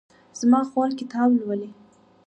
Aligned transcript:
زما 0.39 0.59
خور 0.71 0.89
کتاب 0.99 1.29
لولي 1.37 1.69